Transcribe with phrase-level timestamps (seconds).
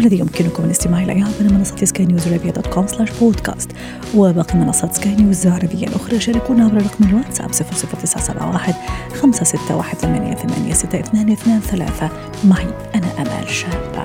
[0.00, 3.70] والذي يمكنكم الاستماع اليه عبر منصة سكاي نيوز عربيه dot com slash podcast
[4.14, 6.20] وباقي منصات سكاي نيوز العربية الأخرى.
[6.20, 8.74] شاركونا عبر رقم الواتساب 00971
[9.22, 12.10] 561 886223
[12.44, 14.04] معي أنا آمال شابة.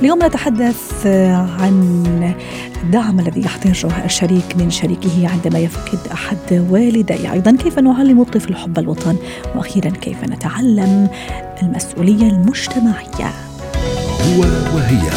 [0.00, 1.06] اليوم نتحدث
[1.60, 2.02] عن
[2.82, 8.78] الدعم الذي يحتاجه الشريك من شريكه عندما يفقد أحد والديه، أيضا كيف نعلم الطفل حب
[8.78, 9.16] الوطن،
[9.54, 11.08] وأخيرا كيف نتعلم
[11.62, 13.32] المسؤولية المجتمعية.
[14.24, 14.40] هو
[14.76, 15.10] وهي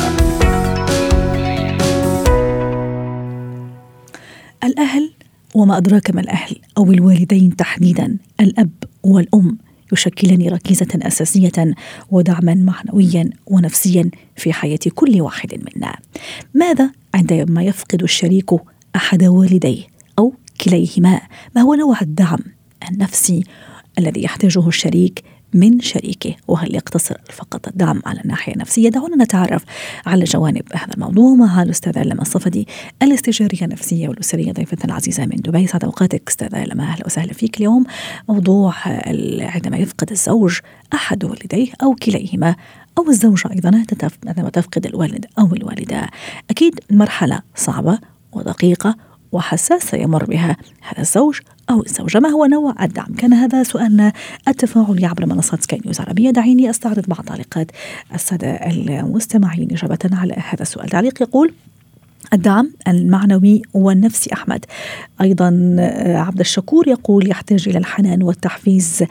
[4.64, 5.14] الأهل
[5.56, 8.70] وما أدراك ما الأهل أو الوالدين تحديدا الأب
[9.04, 9.58] والأم
[9.94, 11.76] يشكلان ركيزة أساسية
[12.12, 15.96] ودعما معنويا ونفسيا في حياة كل واحد منا.
[16.54, 18.50] ماذا عندما يفقد الشريك
[18.96, 19.84] أحد والديه
[20.20, 21.22] أو كليهما؟
[21.56, 22.40] ما هو نوع الدعم
[22.92, 23.44] النفسي
[24.00, 29.64] الذي يحتاجه الشريك من شريكه وهل يقتصر فقط؟ الدعم على الناحية النفسية دعونا نتعرف
[30.06, 32.68] على جوانب هذا الموضوع مع الأستاذة لما الصفدي
[33.04, 35.68] الاستشارية النفسية والأسرية ضيفتنا العزيزة من دبي.
[35.68, 37.86] سعد أوقاتك أستاذة لما أهلا وسهلا فيك اليوم.
[38.30, 38.74] موضوع
[39.40, 40.60] عندما يفقد الزوج
[40.94, 42.56] أحد والديه أو كليهما
[42.98, 43.86] أو الزوجة أيضا
[44.28, 46.10] عندما تفقد الوالد أو الوالدة.
[46.50, 48.00] أكيد مرحلة صعبة
[48.32, 48.96] ودقيقة
[49.38, 50.58] وحساسة يمر بها.
[50.82, 52.20] هذا الزوج أو الزوجة.
[52.20, 54.14] ما هو نوع الدعم؟ كان هذا سؤالنا
[54.48, 56.32] التفاعلي عبر منصات سكاي نيوز عربية.
[56.32, 57.72] دعيني أستعرض بعض تعليقات
[58.14, 60.90] السادة المستمعين إجابة على هذا السؤال.
[60.90, 61.54] تعليق يقول
[62.34, 64.66] الدعم المعنوي والنفسي أحمد.
[65.22, 69.04] أيضا آه، عبد الشكور يقول يحتاج إلى الحنان والتحفيز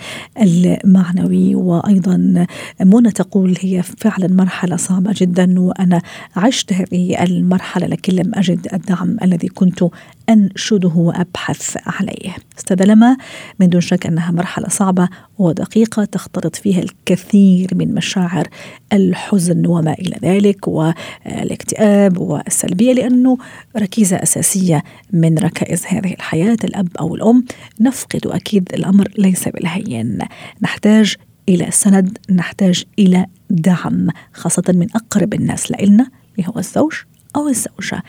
[0.43, 1.55] المعنوي.
[1.55, 2.47] وأيضا
[2.81, 6.03] منى تقول هي فعلا مرحلة صعبة جدا وأنا
[6.37, 9.85] عشت هذه المرحلة لكن لم أجد الدعم الذي كنت
[10.29, 12.35] انشده وأبحث عليه.
[12.59, 13.17] أستاذ لما
[13.61, 18.49] من دون شك أنها مرحلة صعبة ودقيقة تختلط فيها الكثير من مشاعر
[18.93, 23.39] الحزن وما إلى ذلك والاكتئاب والسلبية لأنه
[23.77, 24.83] ركيزة أساسية
[25.13, 27.45] من ركائز هذه الحياة الأب أو الأم.
[27.81, 30.19] نفقد أكيد الأمر ليس بالهين.
[30.63, 31.17] نحتاج
[31.49, 36.93] إلى سند نحتاج إلى دعم خاصة من أقرب الناس لإلنا اللي هو الزوج
[37.37, 38.03] أو الزوجة.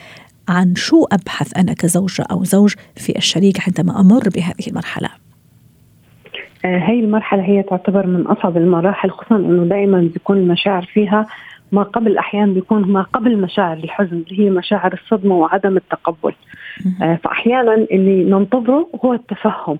[0.47, 5.09] عن شو أبحث أنا كزوجة أو زوج في الشريك عندما أمر بهذه المرحلة؟
[6.65, 11.27] هي المرحلة هي تعتبر من أصعب المراحل خصوصا أنه دائما بيكون المشاعر فيها
[11.71, 16.33] ما قبل أحيانا بيكون ما قبل مشاعر الحزن اللي هي مشاعر الصدمة وعدم التقبل.
[17.01, 19.79] آه، فاحيانا اللي ننتظره هو التفهم.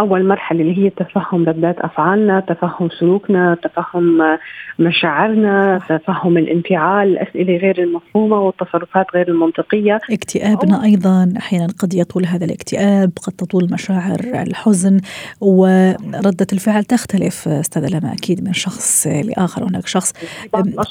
[0.00, 4.38] أول مرحلة اللي هي تفهم ردات أفعالنا تفهم سلوكنا تفهم
[4.78, 9.98] مشاعرنا تفهم الانفعال الاسئله غير المفهومة والتصرفات غير المنطقية.
[10.10, 15.00] اكتئابنا أيضا أحيانا قد يطول هذا الاكتئاب قد تطول مشاعر الحزن
[15.40, 20.12] وردة الفعل تختلف أستاذ لما أكيد من شخص لآخر هناك شخص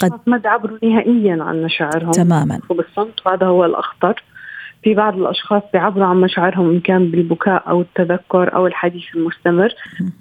[0.02, 2.12] قد ما تعبروا نهائيا عن مشاعرهم.
[2.12, 2.60] تماما.
[2.70, 4.24] وبالصمت وهذا هو الأخطر.
[4.84, 9.70] في بعض الأشخاص بيعبروا عن مشاعرهم إن كان بالبكاء أو التذكر أو الحديث المستمر.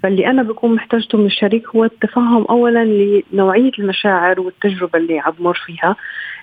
[0.03, 2.85] فاللي أنا بكون محتاجته من الشريك هو التفهم اولا
[3.33, 5.95] لنوعية المشاعر والتجربة اللي عم بمر فيها.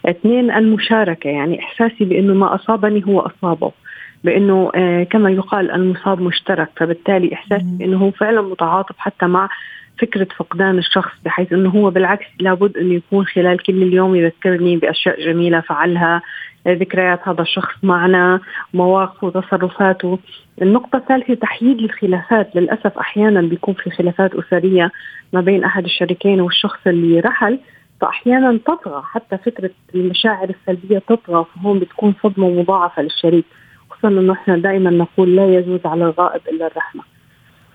[0.06, 3.72] اثنين المشاركة يعني إحساسي بأنه ما أصابني هو أصابه
[4.24, 9.48] بأنه آه كما يقال المصاب مشترك فبالتالي إحساسي بأنه هو فعلا متعاطف حتى مع
[9.98, 15.24] فكرة فقدان الشخص بحيث أنه هو بالعكس لابد أنه يكون خلال كل اليوم يذكرني بأشياء
[15.24, 16.22] جميلة فعلها
[16.72, 18.40] ذكريات هذا الشخص معنا
[18.74, 20.18] مواقفه وتصرفاته
[20.62, 22.56] النقطة الثالثة تحييد الخلافات.
[22.56, 24.90] للأسف أحيانا بيكون في خلافات أسرية
[25.32, 27.58] ما بين أحد الشريكين والشخص اللي رحل.
[28.00, 31.44] فأحيانا تطغى حتى فكرة المشاعر السلبية تطغى.
[31.54, 33.44] فهون بتكون صدمة مضاعفة للشريك.
[33.90, 37.02] خصوصا أنه إحنا دائما نقول لا يجوز على الغائب إلا الرحمة.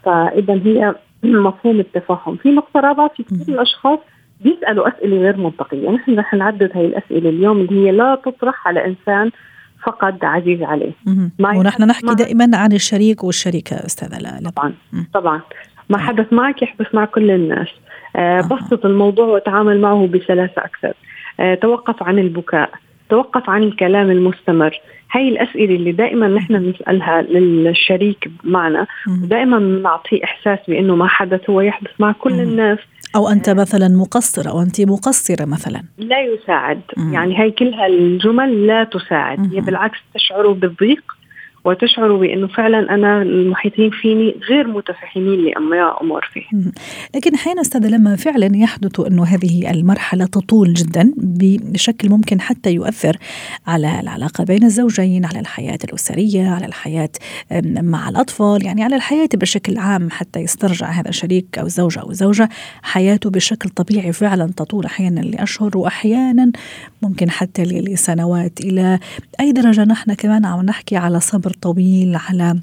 [0.03, 2.36] فإذا هي مفهوم التفاهم.
[2.36, 4.00] في نقطة رابعة في كثير من الأشخاص
[4.39, 8.86] بيسألوا أسئلة غير منطقية، نحن رح نعدد هي الأسئلة اليوم اللي هي لا تطرح على
[8.86, 9.31] إنسان
[9.83, 10.91] فقد عزيز عليه.
[11.39, 14.74] ونحن نحكي دائما عن الشريك والشريكه أستاذة لا طبعا.
[15.13, 15.41] طبعا.
[15.89, 17.68] ما حدث معك يحدث مع كل الناس.
[18.15, 20.94] آه بسط الموضوع وتعامل معه بسلاسة أكثر.
[21.39, 22.69] آه توقف عن البكاء،
[23.09, 24.80] توقف عن الكلام المستمر،
[25.12, 28.88] هاي الأسئلة اللي دائما نحن بنسألها للشريك معنا.
[29.24, 32.80] ودائما بنعطيه إحساس بأنه ما حدث هو يحدث مع كل الناس.
[33.15, 37.13] أو أنت مثلا مقصر أو أنت مقصرة مثلا لا يساعد مم.
[37.13, 39.61] يعني هي كلها الجمل لا تساعد هي.
[39.61, 41.03] بالعكس تشعروا بالضيق
[41.65, 46.71] وتشعروا بأنه فعلا أنا المحيطين فيني غير متفهمين لما أمر فيه.
[47.15, 53.17] لكن أحيانا أستاذة لما فعلا يحدث أنه هذه المرحلة تطول جدا بشكل ممكن حتى يؤثر
[53.67, 57.09] على العلاقة بين الزوجين على الحياة الأسرية على الحياة
[57.51, 62.09] أم، مع الأطفال يعني على الحياة بشكل عام حتى يسترجع هذا الشريك أو الزوجة أو
[62.12, 62.50] الزوجة
[62.81, 66.51] حياته بشكل طبيعي فعلا تطول أحيانا لأشهر وأحيانا
[67.01, 68.59] ممكن حتى لسنوات.
[68.62, 69.00] إلى
[69.39, 72.60] أي درجة نحن كمان عم نحكي على صبر طويل على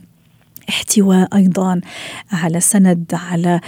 [0.69, 1.81] احتواء أيضا
[2.33, 3.61] على سند على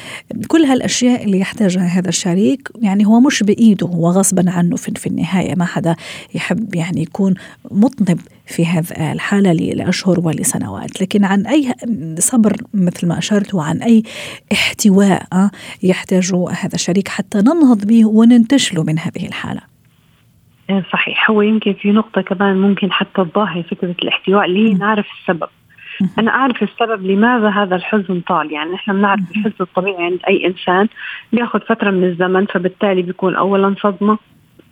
[0.48, 2.68] كل هالأشياء اللي يحتاجها هذا الشريك.
[2.80, 5.54] يعني هو مش بإيده هو غصبا عنه في, في النهاية.
[5.54, 5.96] ما حدا
[6.34, 7.34] يحب يعني يكون
[7.70, 11.00] مطنب في هذه الحالة ل- لأشهر ولسنوات.
[11.02, 11.74] لكن عن أي
[12.18, 14.02] صبر مثل ما أشرت وعن أي
[14.52, 15.50] احتواء آه،
[15.82, 19.60] يحتاجه هذا الشريك حتى ننهض به وننتشله من هذه الحالة.
[19.60, 19.67] إيه
[20.92, 21.30] صحيح.
[21.30, 24.44] هو يمكن في نقطة كمان ممكن حتى تضاهي فكرة الاحتواء.
[24.44, 24.74] اللي هي.
[24.74, 25.48] نعرف السبب.
[26.18, 28.52] أنا أعرف السبب لماذا هذا الحزن طال.
[28.52, 29.20] يعني نحن بنعرف.
[29.30, 30.88] الحزن الطبيعي عند أي إنسان.
[31.32, 34.18] بياخذ فترة من الزمن فبالتالي بيكون أولا صدمة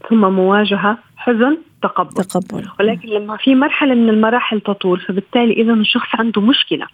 [0.08, 2.24] ثم مواجهة حزن تقبل.
[2.24, 2.68] تقبل.
[2.80, 6.86] ولكن لما في مرحلة من المراحل تطول فبالتالي إذا الشخص عنده مشكلة.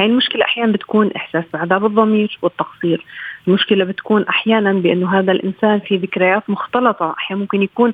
[0.00, 3.04] هاي المشكلة أحيانا بتكون إحساس بعذاب الضمير والتقصير.
[3.48, 7.14] المشكلة بتكون أحيانا بأنه هذا الإنسان في ذكريات مختلطة.
[7.18, 7.92] أحيانا ممكن يكون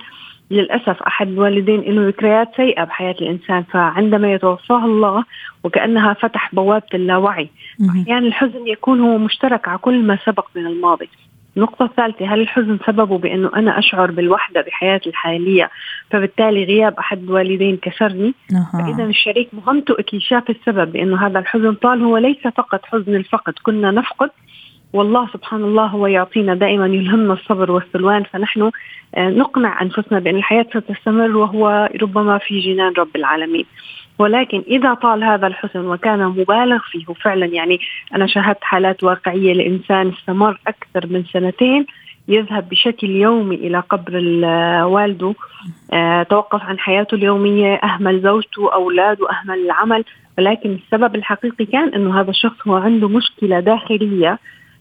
[0.51, 5.25] للأسف أحد الوالدين له ذكريات سيئة بحياة الإنسان فعندما يتوفاه الله
[5.65, 7.49] وكأنها فتح بوابة اللاوعي.
[7.91, 11.09] أحيانا الحزن يكون هو مشترك على كل ما سبق من الماضي
[11.57, 15.71] النقطة الثالثة هل الحزن سببه بأنه أنا أشعر بالوحدة بحياتي الحالية
[16.11, 18.35] فبالتالي غياب أحد الوالدين كسرني
[18.73, 19.09] فإذا أها.
[19.09, 24.31] الشريك مهمته اكتشاف السبب لأنه هذا الحزن طال هو ليس فقط حزن الفقد كنا نفقد
[24.93, 28.71] والله سبحان الله هو يعطينا دائما يلهمنا الصبر والسلوان فنحن
[29.15, 33.65] آه، نقنع أنفسنا بأن الحياة ستستمر وهو ربما في جنان رب العالمين.
[34.19, 37.79] ولكن إذا طال هذا الحزن وكان مبالغ فيه فعلا يعني
[38.15, 41.87] أنا شاهدت حالات واقعية لإنسان استمر أكثر من سنتين
[42.29, 45.35] يذهب بشكل يومي إلى قبر ال- والده
[45.93, 50.05] آه، توقف عن حياته اليومية أهمل زوجته أولاده أهمل العمل.
[50.39, 54.39] ولكن السبب الحقيقي كان أنه هذا الشخص هو عنده مشكلة داخلية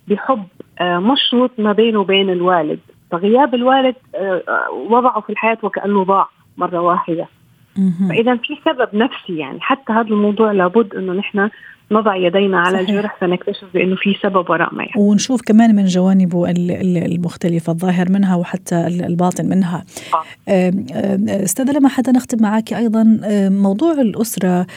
[0.07, 0.43] بحب
[0.79, 2.79] آه، مشروط ما بينه وبين الوالد
[3.11, 4.41] فغياب الوالد آه،
[4.89, 7.27] وضعه في الحياة وكأنه ضاع مرة واحدة.
[8.09, 11.49] فإذا في سبب نفسي يعني حتى هذا الموضوع لابد أنه نحن
[11.91, 12.89] نضع يدينا على صحيح.
[12.89, 17.71] الجرح فنكتشف بأنه في سبب وراء ما يحدث ونشوف كمان من جوانبه ال- ال- المختلفة
[17.73, 19.83] الظاهر منها وحتى ال- الباطن منها
[20.47, 20.71] آه.
[21.43, 24.67] أستاذة لما حتى نختم معك أيضا آم، موضوع الأسرة آم،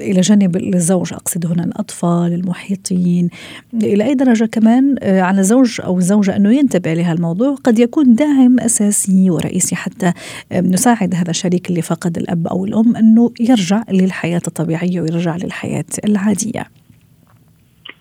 [0.00, 3.28] إلى جانب الزوج أقصد هنا الأطفال المحيطين
[3.74, 8.14] إلى أي درجة كمان آه، على الزوج أو الزوجة أنه ينتبه لها الموضوع قد يكون
[8.14, 10.12] داعم أساسي ورئيسي حتى
[10.52, 16.35] نساعد هذا الشريك اللي فقد الأب أو الأم أنه يرجع للحياة الطبيعية ويرجع للحياة العادية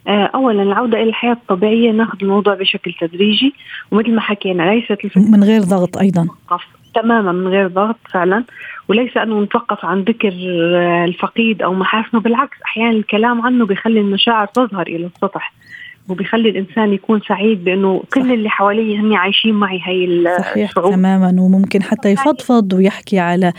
[0.07, 3.53] آه، اولا العودة إلى الحياة الطبيعية ناخذ الموضوع بشكل تدريجي
[3.91, 6.23] ومثل ما حكينا ليست الفكرة من غير ضغط أيضا.
[6.23, 6.65] نتوقف
[6.95, 8.43] تماما من غير ضغط فعلا
[8.87, 10.33] وليس انه نتوقف عن ذكر
[10.75, 15.53] آه، الفقيد أو محاسنه بالعكس أحيانا الكلام عنه بيخلي المشاعر تظهر إلى السطح.
[16.09, 18.03] وبيخلي الإنسان يكون سعيد بأنه.
[18.13, 23.53] كل اللي حواليه هن عايشين معي هي صحيح الشعور تماما وممكن حتى يفضفض ويحكي على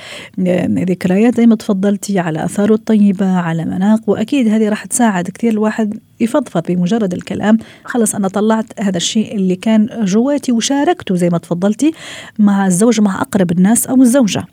[0.68, 5.98] ذكريات زي ما تفضلتي على آثاره الطيبة على مناق وأكيد هذه راح تساعد كثير الواحد
[6.20, 7.58] يفضفض بمجرد الكلام.
[7.84, 11.92] خلص أنا طلعت هذا الشيء اللي كان جواتي وشاركته زي ما تفضلتي
[12.38, 14.44] مع الزوج مع أقرب الناس أو الزوجة.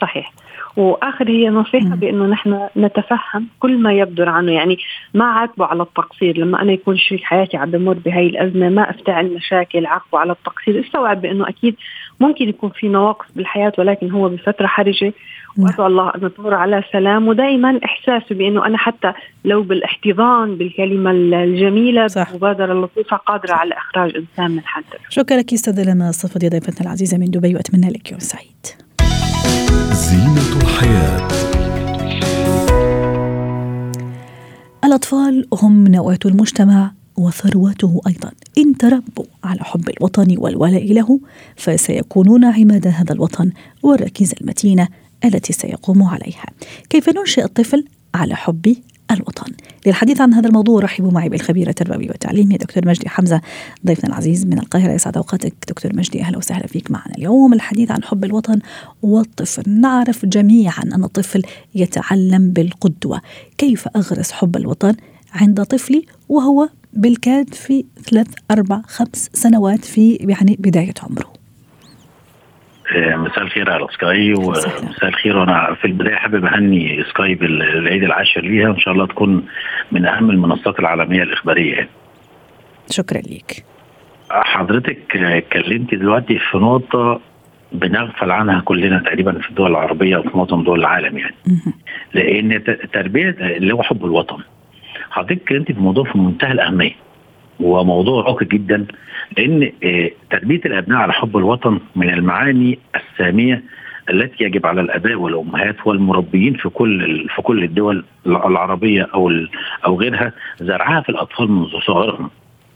[0.00, 0.32] صحيح.
[0.78, 1.96] وآخر هي نصيحة.
[1.96, 4.52] بإنه نحن نتفهم كل ما يبدر عنه.
[4.52, 4.78] يعني
[5.14, 6.38] ما عاتبه على التقصير.
[6.38, 10.80] لما أنا يكون شريك حياتي عم بمر بهي الأزمة ما أفتعل مشاكل عاقبه على التقصير.
[10.80, 11.76] استوعب بإنه أكيد
[12.20, 15.12] ممكن يكون في نواقص بالحياة ولكن هو بفترة حرجة.
[15.58, 17.28] وادعو الله أن تمر على سلام.
[17.28, 19.12] ودائما احساسه بإنه أنا حتى
[19.44, 22.26] لو بالاحتضان بالكلمة الجميلة صح.
[22.30, 27.18] بالمبادرة اللطيفة قادرة على إخراج إنسان من حالته شكرا لك أستاذة لما صفدي ضيفتنا العزيزة
[27.18, 28.66] من دبي وأتمنى لك يوم سعيد.
[29.92, 30.47] زينة
[30.78, 31.28] الحياة.
[34.84, 38.30] الأطفال هم نواة المجتمع وثروته أيضا.
[38.58, 41.20] إن تربوا على حب الوطن والولاء له
[41.56, 43.50] فسيكونون عماد هذا الوطن
[43.82, 44.88] والركيزة المتينة
[45.24, 46.46] التي سيقوم عليها.
[46.90, 48.76] كيف ننشئ الطفل على حب
[49.10, 49.52] الوطن
[49.86, 53.40] للحديث عن هذا الموضوع رحبوا معي بالخبير التربوي والتعليمي دكتور مجدي حمزة
[53.86, 54.92] ضيفنا العزيز من القاهرة.
[54.92, 56.22] يسعد أوقاتك دكتور مجدي.
[56.22, 57.14] أهلا وسهلا فيك معنا.
[57.18, 58.58] اليوم الحديث عن حب الوطن
[59.02, 59.70] والطفل.
[59.70, 61.42] نعرف جميعا أن الطفل
[61.74, 63.20] يتعلم بالقدوة.
[63.58, 64.94] كيف أغرس حب الوطن
[65.32, 71.37] عند طفلي وهو بالكاد في ثلاث أربع خمس سنوات في يعني بداية عمره؟
[72.96, 75.36] مساء الخير على سكاي ومساء الخير.
[75.36, 78.68] وأنا في البداية حابب أهني سكاي بالعيد العاشر ليها.
[78.68, 79.46] وان شاء الله تكون
[79.92, 81.88] من أهم المنصات العالمية الإخبارية
[82.90, 83.64] شكرا لك
[84.30, 87.20] حضرتك اتكلمتي دلوقتي في نقطة
[87.72, 91.34] بنغفل عنها كلنا تقريبا في الدول العربية وفي معظم دول العالم يعني.
[92.14, 94.38] لأن تربية اللي هو حب الوطن.
[95.10, 96.92] حضرتك اتكلمتي في موضوع في منتهى الأهمية.
[97.60, 98.86] وموضوع راقي جدا
[99.36, 103.62] لأن آه، تربية الأبناء على حب الوطن من المعاني السامية
[104.10, 109.30] التي يجب على الأباء والأمهات والمربيين في كل في كل الدول العربية أو
[109.86, 112.30] أو غيرها زرعها في الأطفال منذ صغرهم.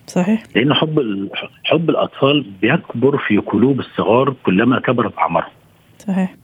[0.06, 1.28] صحيح لأن حب
[1.64, 5.52] حب الأطفال بيكبر في قلوب الصغار كلما كبرت أعمارهم.
[5.98, 6.34] صحيح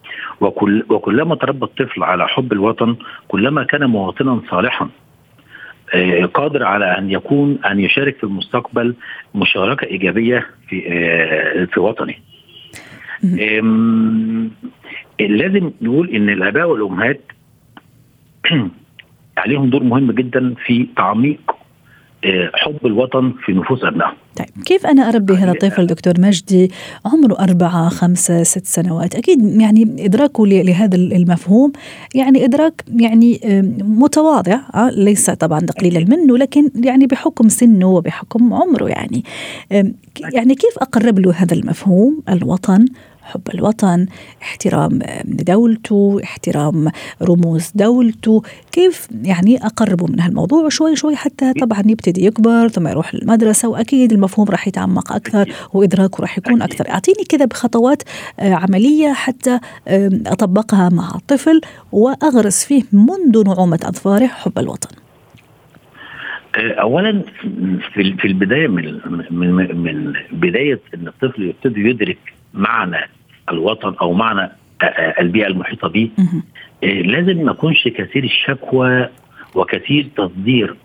[0.40, 2.96] وكل وكلما تربى الطفل على حب الوطن
[3.28, 4.88] كلما كان مواطنا صالحا
[6.34, 8.94] قادر على أن يكون أن يشارك في المستقبل
[9.34, 12.14] مشاركة إيجابية في آه، في وطنه.
[15.20, 17.20] لازم نقول إن الآباء والأمهات
[19.38, 21.57] عليهم دور مهم جدا في تعميق
[22.54, 24.14] حب الوطن في نفوس ابنائهم.
[24.36, 26.70] طيب كيف أنا أربي هذا الطفل دكتور مجدي؟
[27.04, 29.14] عمره أربعة خمسة ست سنوات.
[29.14, 31.72] أكيد يعني ادراكه لهذا المفهوم
[32.14, 33.40] يعني إدراك يعني
[33.82, 39.24] متواضع آه، ليس طبعا تقليلا منه لكن يعني بحكم سنه وبحكم عمره يعني.
[40.20, 42.86] يعني كيف أقرب له هذا المفهوم الوطن
[43.28, 44.06] حب الوطن
[44.42, 46.90] احترام دولته احترام
[47.22, 48.42] رموز دولته.
[48.72, 54.12] كيف يعني أقربه من هالموضوع؟ شوي شوي حتى طبعا يبتدي يكبر ثم يروح المدرسة وأكيد
[54.12, 56.90] المفهوم راح يتعمق أكثر وإدراكه راح يكون أكثر.
[56.90, 58.02] أعطيني كذا بخطوات
[58.40, 59.60] آه، عملية حتى
[60.26, 61.60] أطبقها مع الطفل
[61.92, 64.88] وأغرس فيه منذ نعومة أظفاره حب الوطن.
[66.56, 67.22] آه، اولا
[67.92, 72.18] في البداية من من من بداية إن الطفل يبتدي يدرك
[72.54, 73.08] معنى
[73.50, 74.40] الوطن أو معنى
[74.82, 76.10] آه، آه، البيئة المحيطة به
[76.84, 79.08] آه، لازم ما يكونش كثير الشكوى
[79.54, 80.76] وكثير تصدير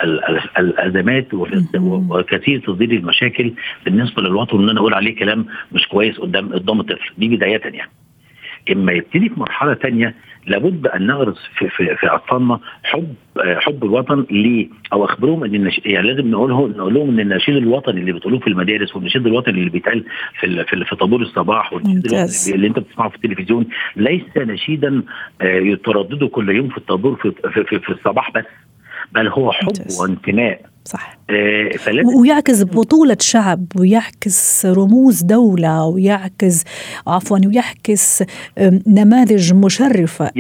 [0.59, 1.27] الأزمات
[1.73, 3.53] وكثير تصدير المشاكل
[3.85, 7.13] بالنسبة للوطن ان أنا أقول عليه كلام مش كويس قدام قدام الطفل.
[7.17, 7.91] دي بداية يعني.
[8.71, 10.15] إما يبتدي في مرحلة ثانية
[10.47, 15.81] لابد أن نغرس في في, في اطفالنا حب حب الوطن ليه؟ أو أخبرهم إن النش...
[15.85, 19.69] يعني لازم نقوله نقول لهم إن النشيد الوطني اللي بتقولوه في المدارس والنشيد الوطني اللي
[19.69, 20.05] بيتقال
[20.39, 25.03] في في, في طابور الصباح والنشيد اللي أنت بتسمعه في التلفزيون ليس نشيدا
[25.41, 28.45] آه، تردده كل يوم في الطابور في, في, في, في الصباح بس
[29.11, 31.17] بل هو حب وانتماء صح.
[31.29, 31.69] آه
[32.19, 36.63] ويعكس بطولة شعب ويعكس رموز دولة ويعكس
[37.07, 38.23] عفوا ويعكس
[38.87, 40.31] نماذج مشرفة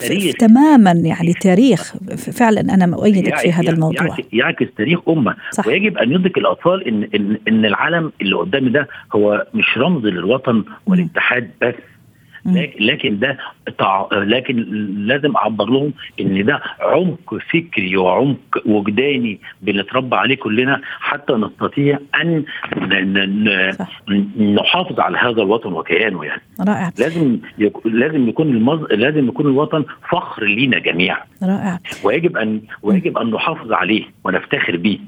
[0.00, 0.34] تاريخ.
[0.38, 1.94] تماما يعني تاريخ.
[2.16, 4.06] فعلا أنا مؤيدك في هذا الموضوع.
[4.06, 5.36] يعكس, يعكس تاريخ أمة.
[5.52, 5.66] صح.
[5.66, 10.64] ويجب أن يدرك الأطفال إن, إن, إن العالم اللي قدامي ده هو مش رمز للوطن
[10.86, 11.74] والاتحاد بس
[12.80, 13.38] لكن ده
[14.12, 14.56] لكن
[15.06, 22.44] لازم أعبر لهم إن ده عمق فكري وعمق وجداني بنتربى عليه كلنا حتى نستطيع أن
[24.54, 26.42] نحافظ على هذا الوطن وكيانه يعني.
[26.60, 26.90] رائع.
[26.98, 27.38] لازم
[27.84, 28.80] لازم يكون المز...
[28.90, 31.20] لازم يكون الوطن فخر لينا جميعا.
[31.42, 31.78] رائع.
[32.04, 34.98] ويجب ان ويجب أن نحافظ عليه ونفتخر به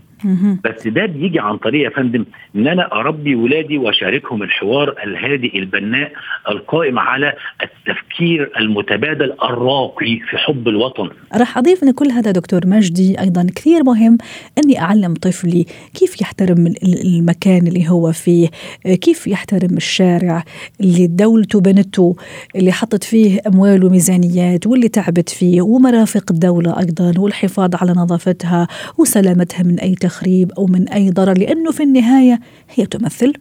[0.64, 2.24] بس ده بيجي عن طريق يا فندم
[2.56, 6.12] إن أنا أربي ولادي وأشاركهم الحوار الهادئ البناء
[6.48, 11.10] القائم على التفكير المتبادل الراقي في حب الوطن.
[11.34, 14.18] راح أضيف إن كل هذا دكتور مجدي أيضا كثير مهم
[14.64, 16.74] إني أعلم طفلي كيف يحترم
[17.06, 18.48] المكان اللي هو فيه،
[18.86, 20.44] كيف يحترم الشارع
[20.80, 22.16] اللي دولته بنته
[22.56, 28.68] اللي حطت فيه أموال وميزانيات واللي تعبت فيه ومرافق الدولة أيضا والحفاظ على نظافتها
[28.98, 32.40] وسلامتها من أي تخ تخريب أو من أي ضرر لأنه في النهاية
[32.74, 33.32] هي تمثل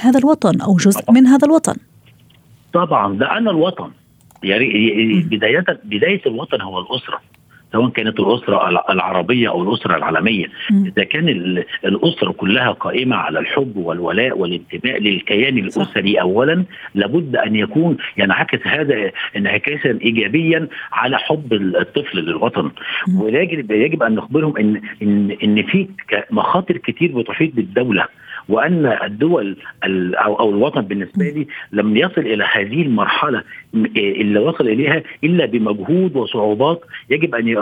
[0.00, 1.76] هذا الوطن أو جزء من هذا الوطن.
[2.72, 3.90] طبعا ده أنا الوطن
[4.42, 4.66] يعني
[5.30, 7.20] بداية بداية الوطن هو الأسرة.
[7.74, 10.46] سواء كانت الأسرة العربية أو الأسرة العالمية.
[10.86, 11.28] إذا كان
[11.84, 16.64] الأسرة كلها قائمة على الحب والولاء والانتماء للكيان الأسري اولا
[16.94, 22.70] لابد أن يكون ينعكس هذا انعكاسا ايجابيا على حب الطفل للوطن.
[23.18, 25.88] ولكن يجب أن نخبرهم ان ان إن في
[26.30, 28.06] مخاطر كتير بتحيط بالدولة
[28.48, 29.56] وأن الدول
[30.14, 33.42] أو الوطن بالنسبة لي لم يصل إلى هذه المرحلة
[33.96, 37.56] اللي وصل إليها إلا بمجهود وصعوبات يجب أن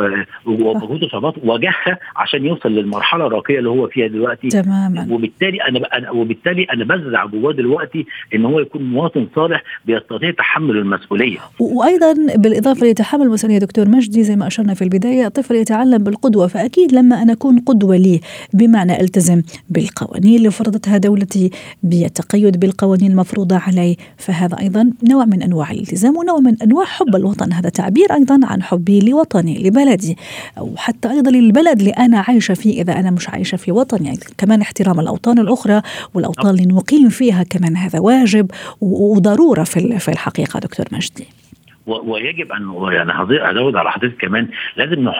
[0.47, 4.49] ومجهود وصعوبات واجهها عشان يوصل للمرحلة الراقية اللي هو فيها دلوقتي.
[4.49, 5.09] تماما.
[5.11, 11.39] وبالتالي أنا وبالتالي أنا بزرع جواه دلوقتي إن هو يكون مواطن صالح بيستطيع تحمل المسؤولية.
[11.61, 16.93] وأيضا بالإضافة لتحمل المسؤولية دكتور مجدي زي ما أشرنا في البداية الطفل يتعلم بالقدوة فأكيد
[16.93, 18.21] لما أنا أكون قدوة لي
[18.55, 21.51] بمعنى ألتزم بالقوانين اللي فرضتها دولتي
[21.83, 26.02] بالتقيد بالقوانين المفروضة علي فهذا أيضا نوع من أنواع الالتزام.
[26.09, 30.17] ونوع من أنواع حب الوطن هذا تعبير أيضا عن حبي لوطني لبلدي
[30.59, 34.19] أو حتى أيضا للبلد اللي أنا عايشة فيه إذا أنا مش عايشة في وطني يعني
[34.39, 35.83] كمان احترام الأوطان الأخرى
[36.15, 41.42] والأوطان اللي نقيم فيها كمان هذا واجب وضرورة في الحقيقة دكتور مجدي.
[41.87, 43.13] ويجب أن يعني
[43.51, 45.11] ازود على حضرتك كمان لازم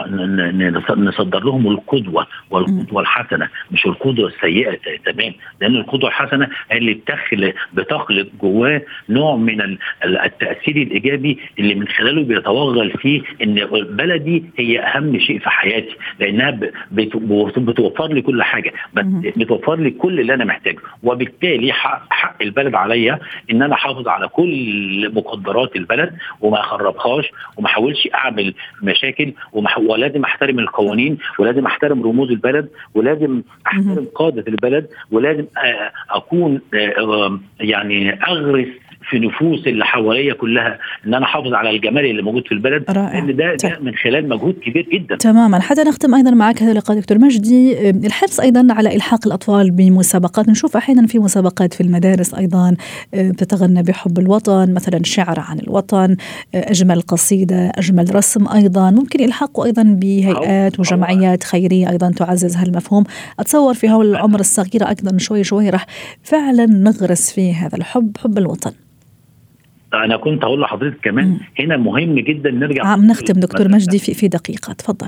[0.97, 4.79] نصدر لهم القدوة والقدوة الحسنة مش القدوة السيئة.
[5.05, 11.89] تمام؟ لأن القدوة الحسنة هي اللي بتخلق بتخلق جواه نوع من التأثير الإيجابي اللي من
[11.89, 13.55] خلاله بيتوغل فيه إن
[13.91, 16.59] بلدي هي أهم شيء في حياتي لأنها
[16.93, 18.73] بتوفر لي كل حاجة
[19.37, 20.79] بتوفر لي كل اللي أنا محتاجه.
[21.03, 23.19] وبالتالي حق البلد عليا
[23.51, 26.17] إن أنا أحافظ على كل مقدرات البلد
[26.53, 29.33] وما أخربهاش وما احاولش أعمل مشاكل
[29.77, 35.47] ولازم أحترم القوانين ولازم أحترم رموز البلد ولازم أحترم قادة البلد ولازم
[36.11, 36.61] أكون
[37.61, 38.69] يعني أغرس
[39.11, 43.19] في نفوس اللي حواليا كلها إن أنا أحافظ على الجمال اللي موجود في البلد رائع.
[43.19, 45.17] ان ده, ده من خلال مجهود كبير جدا.
[45.17, 45.61] تماما.
[45.61, 47.91] حتى نختم أيضا معك هذا اللقاء دكتور مجدي.
[47.91, 50.49] الحرص أيضا على إلحاق الأطفال بمسابقات.
[50.49, 52.77] نشوف أحيانا في مسابقات في المدارس أيضا
[53.13, 56.17] تتغنى بحب الوطن مثلا شعر عن الوطن
[56.55, 58.91] أجمل قصيدة أجمل رسم أيضا.
[58.91, 63.05] ممكن إلحاقه أيضا بهيئات وجمعيات خيرية أيضا تعزز هالمفهوم.
[63.41, 65.87] أتصور في هول العمر الصغيره أيضا شوي شوي راح
[66.23, 68.73] فعلا نغرس فيه هذا الحب حب الوطن.
[69.95, 71.39] أنا كنت هقول لحضرتك كمان.
[71.59, 75.07] هنا مهم جدا نرجع عم نختم دكتور مجدي في في دقيقة تفضل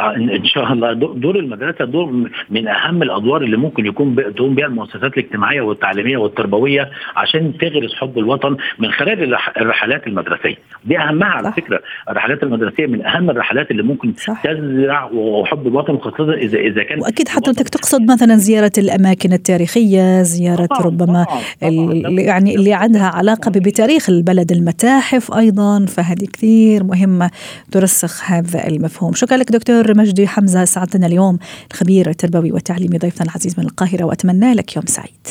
[0.00, 5.18] إن شاء الله دور المدرسة دور من أهم الأدوار اللي ممكن يكون تقوم بها المؤسسات
[5.18, 10.54] الاجتماعية والتعليمية والتربوية عشان تغرس حب الوطن من خلال الرحلات المدرسية.
[10.84, 11.80] دي أهمها على فكرة.
[12.10, 14.42] الرحلات المدرسية من أهم الرحلات اللي ممكن صح.
[14.42, 20.66] تزرع وحب الوطن خاصة اذا إذا كان وأكيد حضرتك تقصد مثلا زيارة الأماكن التاريخية زيارة
[20.66, 27.30] طبعا ربما طبعا اللي يعني اللي عندها علاقة بتاريخ البلد المتاحف أيضا فهذه كثير مهمة
[27.72, 29.12] ترسخ هذا المفهوم.
[29.12, 31.38] شكرا لك دكتور مجدي حمزة سعدنا اليوم
[31.70, 35.26] الخبير التربوي والتعليمي ضيفنا العزيز من القاهرة وأتمنى لك يوم سعيد.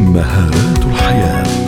[0.00, 1.61] مهارات الحياة.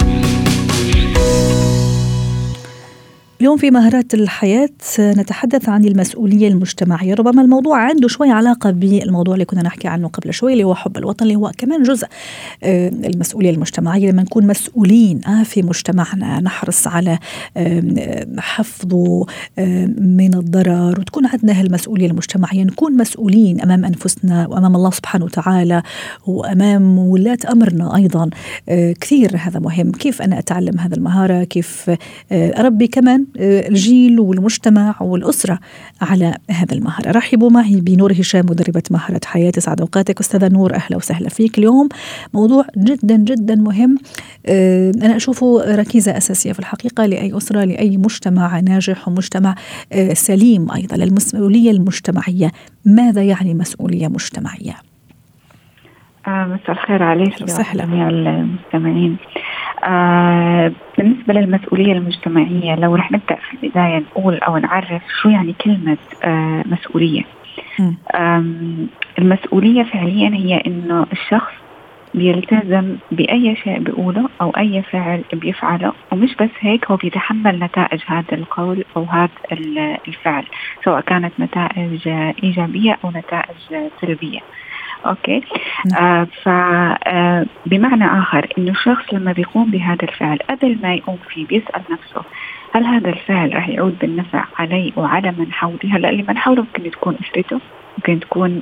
[3.40, 4.68] اليوم في مهارات الحياة
[5.00, 7.14] نتحدث عن المسؤولية المجتمعية.
[7.14, 10.96] ربما الموضوع عنده شوي علاقة بالموضوع اللي كنا نحكي عنه قبل شوي اللي هو حب
[10.96, 12.06] الوطن اللي هو كمان جزء
[12.64, 14.10] المسؤولية المجتمعية.
[14.10, 17.18] لما نكون مسؤولين في مجتمعنا نحرص على
[18.38, 19.26] حفظه
[19.98, 22.64] من الضرر وتكون عندنا هالمسؤولية المجتمعية.
[22.64, 25.82] نكون مسؤولين أمام أنفسنا وأمام الله سبحانه وتعالى
[26.26, 28.30] وأمام ولاة أمرنا أيضا.
[29.00, 29.92] كثير هذا مهم.
[29.92, 31.90] كيف أنا أتعلم هذا المهارة؟ كيف
[32.32, 35.58] أربي كمان الجيل والمجتمع والأسرة
[36.02, 40.20] على هذا المهارة رحبوا معي بنور هشام مدربة مهارة حياة سعد أوقاتك.
[40.20, 41.88] أستاذة نور أهلا وسهلا فيك اليوم.
[42.34, 43.98] موضوع جدا جدا مهم.
[45.02, 49.54] أنا أشوفه ركيزة أساسية في الحقيقة لأي أسرة لأي مجتمع ناجح ومجتمع
[50.12, 50.96] سليم أيضا.
[50.96, 52.52] المسؤولية المجتمعية
[52.84, 54.74] ماذا يعني مسؤولية مجتمعية؟
[56.26, 57.84] مساء الخير عليك وسهلا.
[57.84, 59.16] جميع المستمعين.
[59.84, 65.96] آه بالنسبة للمسؤولية المجتمعية لو رح نبدأ في البداية نقول أو نعرف شو يعني كلمة
[66.24, 67.22] آه مسؤولية.
[69.18, 71.52] المسؤولية فعليا هي إنه الشخص
[72.14, 78.32] بيلتزم بأي شيء بيقوله أو أي فعل بيفعله ومش بس هيك هو بيتحمل نتائج هذا
[78.32, 79.28] القول أو هذا
[80.08, 80.44] الفعل
[80.84, 82.08] سواء كانت نتائج
[82.42, 84.40] إيجابية أو نتائج سلبية.
[85.06, 85.42] أوكي.
[85.98, 91.82] آه فبمعنى آه آخر إنه الشخص لما بيقوم بهذا الفعل قبل ما يقوم فيه بيسأل
[91.90, 92.22] نفسه
[92.74, 96.90] هل هذا الفعل راح يعود بالنفع علي وعلى من حولي؟ هلأ اللي من حوله ممكن
[96.90, 97.60] تكون أسرته؟
[97.98, 98.60] ممكن تكون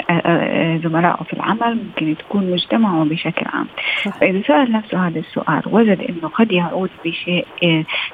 [0.82, 3.66] زملائه في العمل ممكن تكون مجتمعه بشكل عام
[4.04, 4.18] صح.
[4.18, 7.46] فإذا سأل نفسه هذا السؤال وجد أنه قد يعود بشيء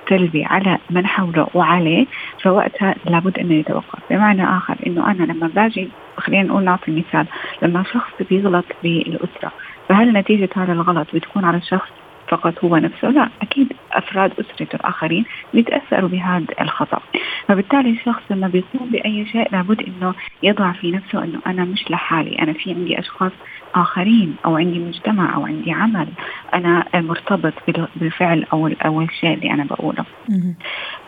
[0.08, 2.06] سلبي على من حوله وعليه
[2.42, 7.26] فوقتها لابد أنه يتوقف بمعنى آخر أنه أنا لما باجي خلينا نقول نعطي مثال
[7.62, 9.52] لما شخص بيغلط بالأسرة
[9.88, 11.90] فهل نتيجة هذا الغلط بتكون على الشخص
[12.28, 17.00] فقط هو نفسه لا أكيد أفراد أسرته الآخرين بيتأثروا بهذا الخطأ
[17.48, 22.38] فبالتالي الشخص لما بيقوم بأي شيء لابد أنه يضع في نفسه أنه أنا مش لحالي
[22.38, 23.32] أنا في عندي أشخاص
[23.74, 26.08] آخرين أو عندي مجتمع أو عندي عمل
[26.54, 27.52] أنا مرتبط
[27.96, 30.04] بالفعل أو أو الشيء اللي أنا بقوله.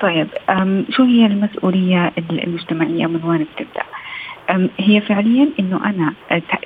[0.01, 0.29] طيب
[0.91, 3.83] شو هي المسؤولية المجتمعية من وين بتبدأ؟
[4.79, 6.13] هي فعليا إنه أنا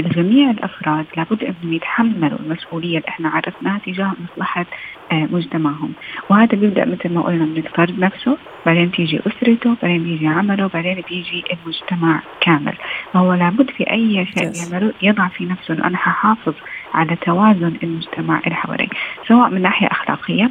[0.01, 4.67] جميع الأفراد لابد انهم يتحملوا المسؤولية اللي إحنا عرفناها تجاه مصلحة
[5.13, 5.93] آه، مجتمعهم.
[6.31, 11.03] وهذا بيبدأ مثل ما قلنا من الفرد نفسه بعدين تيجي أسرته بعدين بيجي عمله بعدين
[11.09, 12.75] بيجي المجتمع كامل.
[13.13, 16.55] فهو لابد في أي شيء يعمله يضع في نفسه إنه أنا ححافظ
[16.95, 18.89] على توازن المجتمع اللي حوالي.
[19.29, 20.51] سواء من ناحية أخلاقية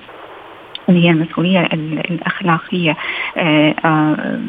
[0.90, 1.62] هي المسؤولية
[2.10, 2.98] الأخلاقية
[3.38, 4.40] آه، آه،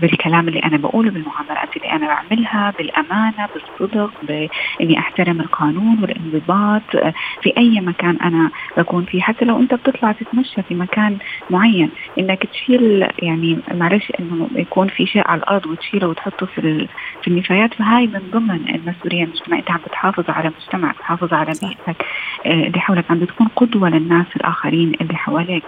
[0.00, 7.14] بالكلام اللي أنا بقوله بالمعاملات اللي أنا بعملها بالأمانة بالصدق بإني أحترم القانون والانضباط آه،
[7.42, 9.20] في أي مكان أنا بكون فيه.
[9.20, 11.18] حتى لو أنت بتطلع تتمشى في مكان
[11.50, 16.88] معين إنك تشيل يعني معلش إنه يكون في شيء على الأرض وتشيله وتحطه في
[17.22, 19.60] في النفايات فهاي من ضمن المسؤولية المجتمعية.
[19.60, 22.04] أنت عم بتحافظ على مجتمعك بتحافظ على بيئتك
[22.46, 23.10] اللي حولك.
[23.10, 25.64] عم بتكون قدوة للناس الآخرين اللي حواليك.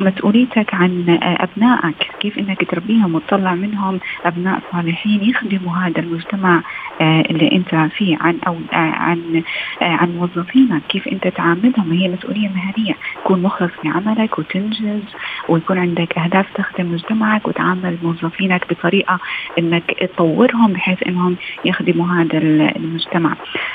[0.00, 6.62] مسؤوليتك عن أبنائك كيف أنك تربيهم وتطلع منهم أبناء صالحين يخدموا هذا المجتمع
[7.00, 9.42] آه، اللي أنت فيه عن أو آه، عن
[9.82, 10.82] آه، عن موظفينك.
[10.88, 12.94] كيف أنت تعاملهم؟ هي مسؤولية مهنية.
[13.24, 15.02] تكون مخلص في عملك وتنجز
[15.48, 19.18] ويكون عندك أهداف تخدم مجتمعك وتعامل موظفينك بطريقة
[19.58, 22.38] أنك تطورهم بحيث أنهم يخدموا هذا
[22.76, 23.34] المجتمع.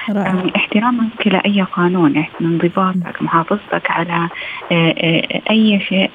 [0.09, 0.51] رأي.
[0.55, 4.29] احترامك لأي قانون انضباطك محافظتك على
[5.49, 6.09] أي شيء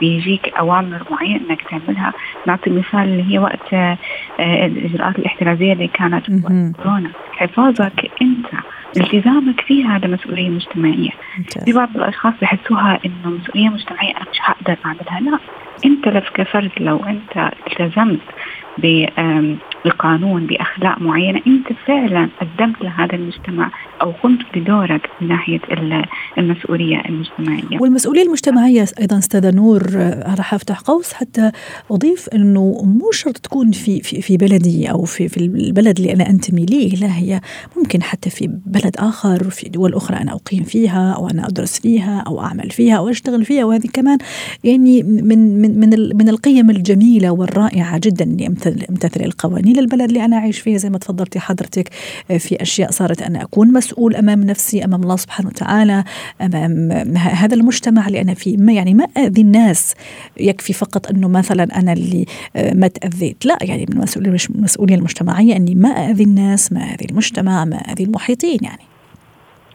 [0.00, 2.12] بيجيك أوامر معينة إنك تعملها.
[2.46, 3.96] نعطي مثال اللي هي وقت آه،
[4.66, 7.10] الإجراءات الاحترازية اللي كانت في وقت كورونا.
[7.32, 8.46] حفاظك أنت
[8.96, 11.10] التزامك فيها هذا مسؤوليه مجتمعيه
[11.64, 15.20] في بعض الأشخاص بحسوها إنه مسؤولية مجتمعية أنا مش حقدر أعملها.
[15.20, 15.38] لا
[15.84, 18.20] أنت كفرد لو أنت التزمت
[19.84, 25.60] بقانون بأخلاق معينة أنت فعلا قدمت لهذا المجتمع أو قمت بدورك من ناحية
[26.38, 27.80] المسؤولية المجتمعية.
[27.80, 29.82] والمسؤولية المجتمعية أيضا أستاذة نور
[30.38, 31.50] راح أفتح قوس حتى
[31.90, 36.30] أضيف إنه مو شرط تكون في في في بلدي أو في في البلد اللي أنا
[36.30, 37.40] أنتمي ليه، لا هي
[37.76, 42.24] ممكن حتى في بلد آخر في دول أخرى أنا أقيم فيها أو أنا أدرس فيها
[42.26, 44.18] أو أعمل فيها أو أشتغل فيها وهذه كمان
[44.64, 48.46] يعني من من من من القيم الجميلة والرائعة جدا اني
[48.90, 51.88] امتثل القوانين للبلد اللي أنا أعيش فيها زي ما تفضلتي حضرتك
[52.38, 53.72] في أشياء صارت أنا أكون
[54.18, 56.04] أمام نفسي أمام الله سبحانه وتعالى
[56.42, 58.56] أمام هذا المجتمع اللي أنا فيه.
[58.56, 59.94] ما يعني ما أذي الناس
[60.36, 63.46] يكفي فقط أنه مثلا أنا اللي ما تأذيت.
[63.46, 64.04] لا يعني من
[64.54, 68.95] المسؤوليه المجتمعيه اني ما أذي الناس ما أذي المجتمع ما أذي المحيطين يعني.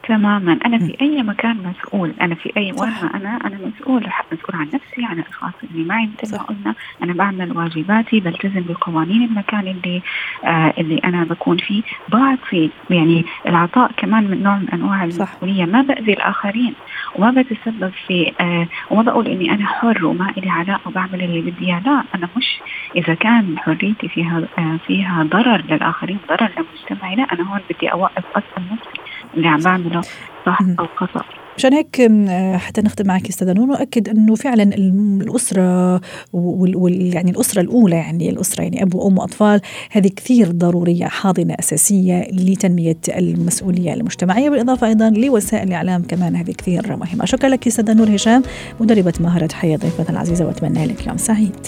[0.07, 0.59] تماما.
[0.65, 2.13] أنا في أي مكان مسؤول.
[2.21, 6.35] أنا في أي وين أنا أنا مسؤول مسؤول عن نفسي عن الاشخاص اللي معي مثل
[6.37, 6.75] ما قلنا.
[7.03, 10.01] أنا بعمل واجباتي بلتزم بقوانين المكان اللي
[10.45, 11.81] آه اللي أنا بكون فيه.
[12.09, 15.65] بعطي يعني العطاء كمان من نوع من أنواع المسؤولية.
[15.65, 16.75] ما بأذي الآخرين
[17.15, 21.65] وما بتسبب في آه وما بقول إني أنا حر وما لي علاقه وبعمل اللي بدي
[21.65, 21.79] إياه.
[21.85, 22.63] لا أنا مش
[22.95, 27.15] إذا كان حريتي فيها آه فيها ضرر للآخرين ضرر لمجتمعي.
[27.15, 28.65] لا أنا هون بدي أوقف أصلا.
[28.71, 29.00] نفسي
[29.33, 30.01] اللي عم بعمله
[30.45, 31.21] صح أو خطا
[31.57, 32.11] عشان هيك
[32.57, 36.01] حتى نختم معك أستاذة نور نؤكد إنه فعلا الأسرة
[36.33, 42.27] وال يعني الأسرة الأولى يعني الأسرة يعني أب وأم وأطفال هذه كثير ضرورية حاضنة أساسية
[42.31, 47.25] لتنمية المسؤولية المجتمعية بالإضافة أيضا لوسائل الإعلام كمان هذه كثير مهمة.
[47.25, 48.43] شكرا لك أستاذة نور هشام
[48.79, 51.67] مدربة مهارة حياة ضيفتنا العزيزة وأتمنى لك يوم سعيد.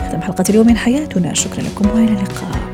[0.00, 1.34] ختم حلقة اليوم من حياتنا.
[1.34, 2.71] شكرا لكم وإلى اللقاء.